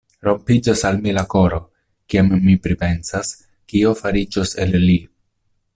Rompiĝas 0.27 0.79
al 0.89 0.95
mi 1.03 1.13
la 1.17 1.23
koro, 1.33 1.59
kiam 2.13 2.33
mi 2.47 2.57
pripensas, 2.65 3.31
kio 3.73 3.95
fariĝos 4.01 4.57
el 4.65 4.77
li! 4.89 4.99